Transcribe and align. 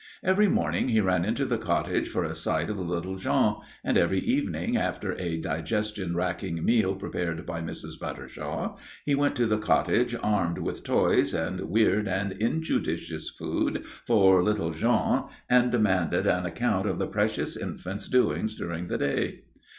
Every 0.23 0.47
morning 0.47 0.89
he 0.89 0.99
ran 0.99 1.23
into 1.23 1.45
the 1.45 1.59
cottage 1.59 2.09
for 2.09 2.23
a 2.23 2.33
sight 2.33 2.71
of 2.71 2.79
little 2.79 3.17
Jean 3.17 3.57
and 3.83 3.99
every 3.99 4.17
evening 4.17 4.75
after 4.75 5.13
a 5.19 5.37
digestion 5.39 6.15
racking 6.15 6.65
meal 6.65 6.95
prepared 6.95 7.45
by 7.45 7.61
Mrs. 7.61 7.99
Buttershaw 8.01 8.79
he 9.05 9.13
went 9.13 9.35
to 9.35 9.45
the 9.45 9.59
cottage 9.59 10.15
armed 10.23 10.57
with 10.57 10.83
toys 10.83 11.35
and 11.35 11.69
weird 11.69 12.07
and 12.07 12.31
injudicious 12.31 13.29
food 13.29 13.85
for 13.85 14.41
little 14.43 14.71
Jean 14.71 15.25
and 15.47 15.71
demanded 15.71 16.25
an 16.25 16.47
account 16.47 16.87
of 16.87 16.97
the 16.97 17.05
precious 17.05 17.55
infant's 17.55 18.07
doings 18.07 18.55
during 18.55 18.87
the 18.87 18.97
day. 18.97 19.41